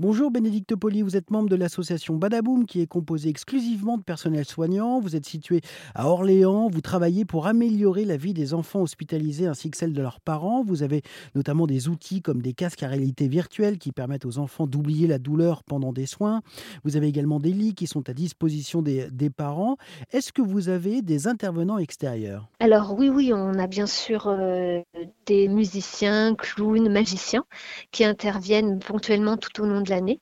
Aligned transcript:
Bonjour 0.00 0.30
Bénédicte 0.30 0.74
Poli, 0.76 1.02
vous 1.02 1.14
êtes 1.14 1.30
membre 1.30 1.50
de 1.50 1.56
l'association 1.56 2.16
Badaboum 2.16 2.64
qui 2.64 2.80
est 2.80 2.86
composée 2.86 3.28
exclusivement 3.28 3.98
de 3.98 4.02
personnel 4.02 4.46
soignant. 4.46 4.98
Vous 4.98 5.14
êtes 5.14 5.26
situé 5.26 5.60
à 5.94 6.08
Orléans, 6.08 6.70
vous 6.70 6.80
travaillez 6.80 7.26
pour 7.26 7.46
améliorer 7.46 8.06
la 8.06 8.16
vie 8.16 8.32
des 8.32 8.54
enfants 8.54 8.80
hospitalisés 8.80 9.46
ainsi 9.46 9.70
que 9.70 9.76
celle 9.76 9.92
de 9.92 10.00
leurs 10.00 10.20
parents. 10.20 10.64
Vous 10.64 10.82
avez 10.82 11.02
notamment 11.34 11.66
des 11.66 11.88
outils 11.88 12.22
comme 12.22 12.40
des 12.40 12.54
casques 12.54 12.82
à 12.82 12.88
réalité 12.88 13.28
virtuelle 13.28 13.76
qui 13.76 13.92
permettent 13.92 14.24
aux 14.24 14.38
enfants 14.38 14.66
d'oublier 14.66 15.06
la 15.06 15.18
douleur 15.18 15.64
pendant 15.64 15.92
des 15.92 16.06
soins. 16.06 16.40
Vous 16.82 16.96
avez 16.96 17.08
également 17.08 17.38
des 17.38 17.52
lits 17.52 17.74
qui 17.74 17.86
sont 17.86 18.08
à 18.08 18.14
disposition 18.14 18.80
des, 18.80 19.10
parents. 19.36 19.76
Est-ce 20.12 20.32
que 20.32 20.40
vous 20.40 20.70
avez 20.70 21.02
des 21.02 21.28
intervenants 21.28 21.76
extérieurs? 21.76 22.48
Alors 22.58 22.94
oui, 22.98 23.10
oui, 23.10 23.32
on 23.34 23.52
a 23.58 23.66
bien 23.66 23.86
sûr 23.86 24.28
euh, 24.28 24.80
des 25.26 25.48
musiciens, 25.48 26.34
clowns, 26.34 26.88
magiciens 26.88 27.44
qui 27.92 28.04
interviennent 28.04 28.78
ponctuellement 28.80 29.36
tout 29.36 29.62
au 29.62 29.66
long 29.66 29.80
de 29.80 29.90
l'année 29.90 30.20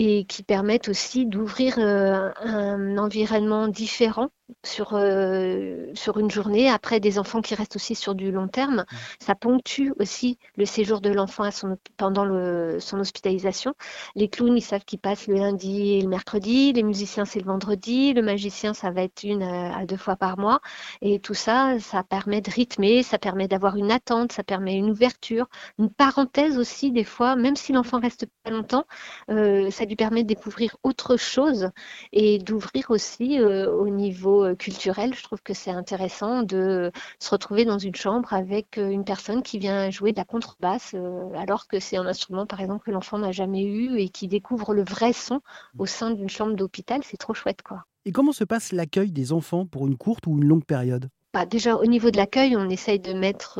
et 0.00 0.24
qui 0.26 0.44
permettent 0.44 0.88
aussi 0.88 1.26
d'ouvrir 1.26 1.74
euh, 1.78 2.30
un 2.40 2.98
environnement 2.98 3.66
différent 3.66 4.28
sur, 4.64 4.94
euh, 4.94 5.90
sur 5.94 6.18
une 6.18 6.30
journée. 6.30 6.70
Après, 6.70 7.00
des 7.00 7.18
enfants 7.18 7.40
qui 7.40 7.56
restent 7.56 7.74
aussi 7.74 7.96
sur 7.96 8.14
du 8.14 8.30
long 8.30 8.46
terme. 8.46 8.84
Mmh. 8.90 8.96
Ça 9.18 9.34
ponctue 9.34 9.90
aussi 9.98 10.38
le 10.56 10.66
séjour 10.66 11.00
de 11.00 11.10
l'enfant 11.10 11.48
pendant 11.96 12.24
le, 12.24 12.78
son 12.78 13.00
hospitalisation. 13.00 13.74
Les 14.14 14.28
clowns, 14.28 14.56
ils 14.56 14.62
savent 14.62 14.84
qu'ils 14.84 15.00
passent 15.00 15.26
le 15.26 15.34
lundi 15.34 15.94
et 15.94 16.00
le 16.00 16.08
mercredi. 16.08 16.72
Les 16.72 16.84
musiciens, 16.84 17.24
c'est 17.24 17.40
le 17.40 17.46
vendredi. 17.46 18.12
Le 18.12 18.22
magicien, 18.22 18.74
ça 18.74 18.92
va 18.92 19.02
être 19.02 19.24
une 19.24 19.42
à 19.42 19.84
deux 19.84 19.96
fois 19.96 20.14
par 20.14 20.38
mois. 20.38 20.60
Et 21.02 21.18
tout 21.18 21.34
ça, 21.34 21.78
ça 21.80 22.04
permet 22.04 22.40
de 22.40 22.50
rythmer, 22.50 23.02
ça 23.02 23.18
permet 23.18 23.48
d'avoir 23.48 23.76
une 23.76 23.90
attente, 23.90 24.30
ça 24.30 24.44
permet 24.44 24.76
une 24.76 24.90
ouverture, 24.90 25.48
une 25.78 25.90
parenthèse 25.90 26.56
aussi, 26.56 26.92
des 26.92 27.04
fois, 27.04 27.34
même 27.34 27.56
si 27.56 27.72
l'enfant 27.72 27.98
reste 27.98 28.26
pas 28.44 28.50
longtemps, 28.50 28.84
euh, 29.30 29.70
ça 29.70 29.86
lui 29.88 29.96
permet 29.96 30.22
de 30.22 30.28
découvrir 30.28 30.76
autre 30.82 31.16
chose 31.16 31.70
et 32.12 32.38
d'ouvrir 32.38 32.90
aussi 32.90 33.40
euh, 33.40 33.72
au 33.72 33.88
niveau 33.88 34.44
euh, 34.44 34.54
culturel, 34.54 35.14
je 35.14 35.22
trouve 35.22 35.42
que 35.42 35.54
c'est 35.54 35.70
intéressant 35.70 36.42
de 36.42 36.92
se 37.18 37.30
retrouver 37.30 37.64
dans 37.64 37.78
une 37.78 37.94
chambre 37.94 38.32
avec 38.32 38.78
euh, 38.78 38.90
une 38.90 39.04
personne 39.04 39.42
qui 39.42 39.58
vient 39.58 39.90
jouer 39.90 40.12
de 40.12 40.18
la 40.18 40.24
contrebasse, 40.24 40.92
euh, 40.94 41.32
alors 41.34 41.66
que 41.66 41.80
c'est 41.80 41.96
un 41.96 42.06
instrument, 42.06 42.46
par 42.46 42.60
exemple, 42.60 42.84
que 42.84 42.90
l'enfant 42.90 43.18
n'a 43.18 43.32
jamais 43.32 43.64
eu 43.64 43.98
et 43.98 44.08
qui 44.10 44.28
découvre 44.28 44.74
le 44.74 44.84
vrai 44.84 45.12
son 45.12 45.40
au 45.78 45.86
sein 45.86 46.10
d'une 46.10 46.28
chambre 46.28 46.54
d'hôpital. 46.54 47.00
C'est 47.02 47.16
trop 47.16 47.34
chouette, 47.34 47.62
quoi. 47.62 47.84
Et 48.04 48.12
comment 48.12 48.32
se 48.32 48.44
passe 48.44 48.72
l'accueil 48.72 49.10
des 49.10 49.32
enfants 49.32 49.66
pour 49.66 49.86
une 49.86 49.96
courte 49.96 50.26
ou 50.26 50.38
une 50.38 50.44
longue 50.44 50.64
période? 50.64 51.08
Bah, 51.34 51.46
déjà, 51.46 51.76
au 51.76 51.86
niveau 51.86 52.10
de 52.10 52.16
l'accueil, 52.16 52.56
on 52.56 52.68
essaye 52.70 53.00
de 53.00 53.12
mettre 53.12 53.58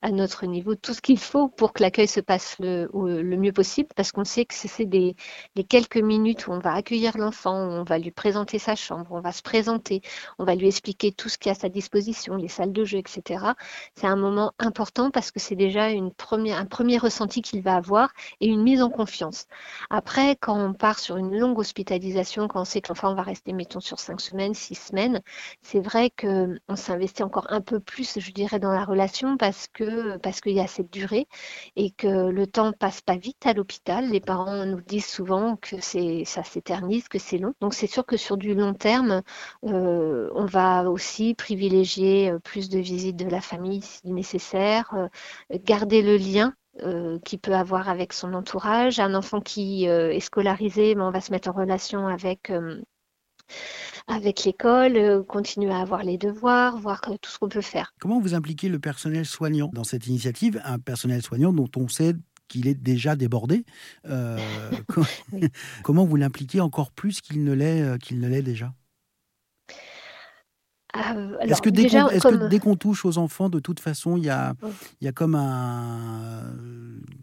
à 0.00 0.12
notre 0.12 0.46
niveau 0.46 0.74
tout 0.76 0.94
ce 0.94 1.00
qu'il 1.00 1.18
faut 1.18 1.48
pour 1.48 1.72
que 1.72 1.82
l'accueil 1.82 2.06
se 2.06 2.20
passe 2.20 2.56
le, 2.60 2.88
le, 2.94 3.36
mieux 3.36 3.52
possible, 3.52 3.88
parce 3.96 4.12
qu'on 4.12 4.24
sait 4.24 4.44
que 4.44 4.54
c'est 4.54 4.84
des 4.84 5.16
les 5.56 5.64
quelques 5.64 5.96
minutes 5.96 6.46
où 6.46 6.52
on 6.52 6.60
va 6.60 6.74
accueillir 6.74 7.18
l'enfant, 7.18 7.56
on 7.56 7.82
va 7.82 7.98
lui 7.98 8.12
présenter 8.12 8.58
sa 8.58 8.76
chambre, 8.76 9.08
on 9.10 9.20
va 9.20 9.32
se 9.32 9.42
présenter, 9.42 10.02
on 10.38 10.44
va 10.44 10.54
lui 10.54 10.68
expliquer 10.68 11.10
tout 11.12 11.28
ce 11.28 11.36
qui 11.36 11.48
est 11.48 11.52
à 11.52 11.54
sa 11.54 11.68
disposition, 11.68 12.36
les 12.36 12.48
salles 12.48 12.72
de 12.72 12.84
jeu, 12.84 12.98
etc. 12.98 13.44
C'est 13.96 14.06
un 14.06 14.16
moment 14.16 14.52
important 14.60 15.10
parce 15.10 15.32
que 15.32 15.40
c'est 15.40 15.56
déjà 15.56 15.90
une 15.90 16.12
première, 16.12 16.58
un 16.58 16.66
premier 16.66 16.98
ressenti 16.98 17.42
qu'il 17.42 17.62
va 17.62 17.74
avoir 17.74 18.12
et 18.40 18.46
une 18.46 18.62
mise 18.62 18.82
en 18.82 18.90
confiance. 18.90 19.46
Après, 19.90 20.36
quand 20.36 20.58
on 20.58 20.74
part 20.74 20.98
sur 21.00 21.16
une 21.16 21.36
longue 21.36 21.58
hospitalisation, 21.58 22.46
quand 22.46 22.60
on 22.60 22.64
sait 22.64 22.80
que 22.80 22.88
l'enfant 22.88 23.14
va 23.14 23.22
rester, 23.22 23.52
mettons, 23.52 23.80
sur 23.80 23.98
cinq 23.98 24.20
semaines, 24.20 24.54
six 24.54 24.76
semaines, 24.76 25.22
c'est 25.62 25.80
vrai 25.80 26.10
qu'on 26.10 26.76
s'investit 26.76 27.22
encore 27.22 27.46
un 27.50 27.60
peu 27.60 27.80
plus, 27.80 28.18
je 28.20 28.30
dirais, 28.30 28.60
dans 28.60 28.72
la 28.72 28.84
relation 28.84 29.36
parce 29.36 29.66
que 29.66 29.87
parce 30.22 30.40
qu'il 30.40 30.52
y 30.52 30.60
a 30.60 30.66
cette 30.66 30.92
durée 30.92 31.26
et 31.76 31.90
que 31.90 32.30
le 32.30 32.46
temps 32.46 32.72
passe 32.72 33.00
pas 33.00 33.16
vite 33.16 33.46
à 33.46 33.52
l'hôpital. 33.52 34.08
Les 34.10 34.20
parents 34.20 34.64
nous 34.66 34.80
disent 34.80 35.06
souvent 35.06 35.56
que 35.56 35.80
c'est 35.80 36.24
ça 36.24 36.42
s'éternise, 36.42 37.08
que 37.08 37.18
c'est 37.18 37.38
long. 37.38 37.54
Donc 37.60 37.74
c'est 37.74 37.86
sûr 37.86 38.04
que 38.06 38.16
sur 38.16 38.36
du 38.36 38.54
long 38.54 38.74
terme, 38.74 39.22
euh, 39.64 40.30
on 40.34 40.46
va 40.46 40.90
aussi 40.90 41.34
privilégier 41.34 42.30
euh, 42.30 42.38
plus 42.38 42.68
de 42.68 42.78
visites 42.78 43.16
de 43.16 43.28
la 43.28 43.40
famille 43.40 43.82
si 43.82 44.10
nécessaire, 44.12 44.90
euh, 44.94 45.08
garder 45.64 46.02
le 46.02 46.16
lien 46.16 46.54
qu'il 47.24 47.40
peut 47.40 47.54
avoir 47.54 47.88
avec 47.88 48.12
son 48.12 48.34
entourage. 48.34 49.00
Un 49.00 49.16
enfant 49.16 49.40
qui 49.40 49.86
est 49.86 50.20
scolarisé, 50.20 50.94
mais 50.94 51.02
on 51.02 51.10
va 51.10 51.20
se 51.20 51.32
mettre 51.32 51.48
en 51.48 51.52
relation 51.52 52.06
avec 52.06 52.52
avec 54.08 54.44
l'école, 54.44 54.96
euh, 54.96 55.22
continuer 55.22 55.70
à 55.70 55.78
avoir 55.78 56.02
les 56.02 56.18
devoirs, 56.18 56.78
voir 56.78 57.00
tout 57.00 57.30
ce 57.30 57.38
qu'on 57.38 57.48
peut 57.48 57.60
faire. 57.60 57.92
Comment 58.00 58.20
vous 58.20 58.34
impliquez 58.34 58.68
le 58.68 58.78
personnel 58.78 59.26
soignant 59.26 59.70
dans 59.72 59.84
cette 59.84 60.06
initiative 60.06 60.60
Un 60.64 60.78
personnel 60.78 61.22
soignant 61.22 61.52
dont 61.52 61.68
on 61.76 61.88
sait 61.88 62.14
qu'il 62.48 62.66
est 62.66 62.74
déjà 62.74 63.14
débordé. 63.16 63.64
Euh, 64.06 64.38
comment 65.84 66.06
vous 66.06 66.16
l'impliquez 66.16 66.60
encore 66.60 66.90
plus 66.90 67.20
qu'il 67.20 67.44
ne 67.44 67.52
l'est 67.52 67.82
euh, 67.82 67.98
qu'il 67.98 68.18
ne 68.20 68.28
l'est 68.28 68.42
déjà? 68.42 68.72
Est-ce 71.40 71.60
que, 71.60 72.48
dès 72.48 72.58
qu'on 72.58 72.74
touche 72.74 73.04
aux 73.04 73.18
enfants, 73.18 73.50
de 73.50 73.60
toute 73.60 73.78
façon, 73.78 74.16
il 74.16 74.24
y 74.24 74.30
a, 74.30 74.54
il 75.00 75.04
y 75.04 75.08
a 75.08 75.12
comme 75.12 75.34
un, 75.34 76.54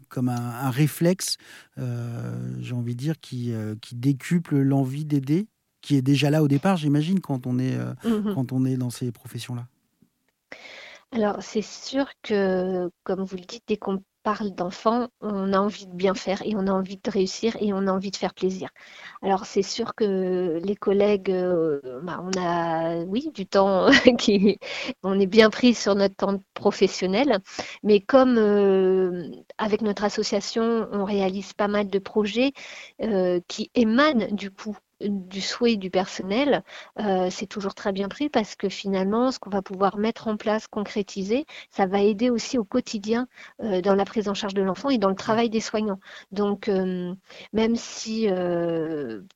comme 0.08 0.28
un, 0.28 0.70
réflexe, 0.70 1.36
j'ai 1.76 2.72
envie 2.72 2.94
de 2.94 2.98
dire, 2.98 3.20
qui, 3.20 3.52
qui 3.82 3.96
décuple 3.96 4.56
l'envie 4.58 5.04
d'aider? 5.04 5.48
Qui 5.86 5.94
est 5.94 6.02
déjà 6.02 6.30
là 6.30 6.42
au 6.42 6.48
départ, 6.48 6.76
j'imagine, 6.76 7.20
quand, 7.20 7.46
on 7.46 7.60
est, 7.60 7.76
euh, 7.76 7.92
mmh 8.04 8.34
quand 8.34 8.50
on 8.50 8.64
est 8.64 8.76
dans 8.76 8.90
ces 8.90 9.12
professions-là 9.12 9.68
Alors, 11.12 11.36
c'est 11.40 11.62
sûr 11.62 12.08
que, 12.22 12.90
comme 13.04 13.22
vous 13.22 13.36
le 13.36 13.44
dites, 13.44 13.62
dès 13.68 13.76
qu'on 13.76 14.02
parle 14.24 14.52
d'enfants, 14.52 15.06
on 15.20 15.52
a 15.52 15.58
envie 15.60 15.86
de 15.86 15.94
bien 15.94 16.14
faire 16.14 16.42
et 16.44 16.56
on 16.56 16.66
a 16.66 16.72
envie 16.72 16.96
de 16.96 17.08
réussir 17.08 17.56
et 17.60 17.72
on 17.72 17.86
a 17.86 17.92
envie 17.92 18.10
de 18.10 18.16
faire 18.16 18.34
plaisir. 18.34 18.70
Alors 19.22 19.46
c'est 19.46 19.62
sûr 19.62 19.94
que 19.94 20.60
les 20.64 20.74
collègues, 20.74 21.30
euh, 21.30 22.00
bah, 22.02 22.20
on 22.20 22.36
a 22.36 23.04
oui 23.04 23.30
du 23.32 23.46
temps 23.46 23.86
qui, 24.18 24.58
on 25.04 25.20
est 25.20 25.28
bien 25.28 25.48
pris 25.48 25.74
sur 25.74 25.94
notre 25.94 26.16
temps 26.16 26.40
professionnel, 26.54 27.38
mais 27.84 28.00
comme 28.00 28.36
euh, 28.36 29.30
avec 29.58 29.80
notre 29.82 30.02
association, 30.02 30.88
on 30.90 31.04
réalise 31.04 31.52
pas 31.52 31.68
mal 31.68 31.88
de 31.88 31.98
projets 32.00 32.50
qui 33.46 33.70
émanent 33.76 34.26
du 34.32 34.50
coup 34.50 34.76
du 35.00 35.40
souhait 35.40 35.76
du 35.76 35.90
personnel, 35.90 36.62
euh, 36.98 37.28
c'est 37.30 37.46
toujours 37.46 37.74
très 37.74 37.92
bien 37.92 38.08
pris 38.08 38.28
parce 38.28 38.56
que 38.56 38.68
finalement, 38.68 39.30
ce 39.30 39.38
qu'on 39.38 39.50
va 39.50 39.62
pouvoir 39.62 39.98
mettre 39.98 40.28
en 40.28 40.36
place, 40.36 40.66
concrétiser, 40.68 41.46
ça 41.70 41.86
va 41.86 42.00
aider 42.02 42.30
aussi 42.30 42.58
au 42.58 42.64
quotidien 42.64 43.28
euh, 43.62 43.80
dans 43.80 43.94
la 43.94 44.04
prise 44.04 44.28
en 44.28 44.34
charge 44.34 44.54
de 44.54 44.62
l'enfant 44.62 44.90
et 44.90 44.98
dans 44.98 45.08
le 45.10 45.14
travail 45.14 45.50
des 45.50 45.60
soignants. 45.60 46.00
Donc, 46.32 46.68
euh, 46.68 47.14
même 47.52 47.76
si 47.76 48.28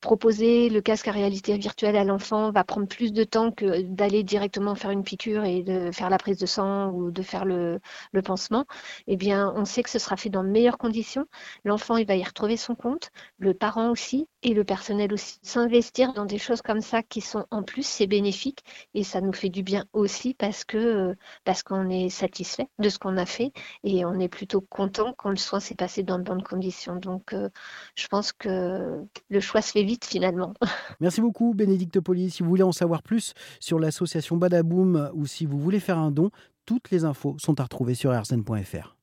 proposer 0.00 0.68
le 0.70 0.80
casque 0.80 1.08
à 1.08 1.12
réalité 1.12 1.56
virtuelle 1.58 1.96
à 1.96 2.04
l'enfant 2.04 2.50
va 2.52 2.64
prendre 2.64 2.86
plus 2.86 3.12
de 3.12 3.24
temps 3.24 3.50
que 3.50 3.82
d'aller 3.82 4.22
directement 4.22 4.74
faire 4.74 4.90
une 4.90 5.04
piqûre 5.04 5.44
et 5.44 5.62
de 5.62 5.90
faire 5.92 6.10
la 6.10 6.18
prise 6.18 6.38
de 6.38 6.46
sang 6.46 6.90
ou 6.90 7.10
de 7.10 7.22
faire 7.22 7.44
le, 7.44 7.80
le 8.12 8.22
pansement, 8.22 8.64
eh 9.06 9.16
bien, 9.16 9.52
on 9.56 9.64
sait 9.64 9.82
que 9.82 9.90
ce 9.90 9.98
sera 9.98 10.16
fait 10.16 10.30
dans 10.30 10.44
de 10.44 10.48
meilleures 10.48 10.78
conditions. 10.78 11.26
L'enfant, 11.64 11.96
il 11.96 12.06
va 12.06 12.16
y 12.16 12.24
retrouver 12.24 12.56
son 12.56 12.74
compte, 12.74 13.10
le 13.38 13.54
parent 13.54 13.90
aussi 13.90 14.28
et 14.42 14.54
le 14.54 14.64
personnel 14.64 15.12
aussi 15.12 15.38
s'investir 15.42 16.12
dans 16.12 16.24
des 16.24 16.38
choses 16.38 16.62
comme 16.62 16.80
ça 16.80 17.02
qui 17.02 17.20
sont 17.20 17.46
en 17.50 17.62
plus, 17.62 17.86
c'est 17.86 18.06
bénéfique 18.06 18.64
et 18.94 19.04
ça 19.04 19.20
nous 19.20 19.32
fait 19.32 19.48
du 19.48 19.62
bien 19.62 19.84
aussi 19.92 20.34
parce 20.34 20.64
que 20.64 20.78
euh, 20.78 21.14
parce 21.44 21.62
qu'on 21.62 21.88
est 21.90 22.08
satisfait 22.08 22.68
de 22.78 22.88
ce 22.88 22.98
qu'on 22.98 23.16
a 23.16 23.26
fait 23.26 23.52
et 23.84 24.04
on 24.04 24.18
est 24.18 24.28
plutôt 24.28 24.60
content 24.60 25.14
quand 25.16 25.30
le 25.30 25.36
soin 25.36 25.60
s'est 25.60 25.74
passé 25.74 26.02
dans 26.02 26.18
de 26.18 26.24
bonnes 26.24 26.42
conditions. 26.42 26.96
Donc, 26.96 27.32
euh, 27.32 27.48
je 27.96 28.06
pense 28.08 28.32
que 28.32 29.04
le 29.28 29.40
choix 29.40 29.62
se 29.62 29.72
fait 29.72 29.84
vite 29.84 30.04
finalement. 30.04 30.54
Merci 31.00 31.20
beaucoup, 31.20 31.54
Bénédicte 31.54 32.00
Poli. 32.00 32.30
Si 32.30 32.42
vous 32.42 32.48
voulez 32.48 32.62
en 32.62 32.72
savoir 32.72 33.02
plus 33.02 33.34
sur 33.60 33.78
l'association 33.78 34.36
Badaboom 34.36 35.10
ou 35.14 35.26
si 35.26 35.46
vous 35.46 35.58
voulez 35.58 35.80
faire 35.80 35.98
un 35.98 36.10
don, 36.10 36.30
toutes 36.66 36.90
les 36.90 37.04
infos 37.04 37.36
sont 37.38 37.60
à 37.60 37.64
retrouver 37.64 37.94
sur 37.94 38.12
rsn.fr. 38.12 38.99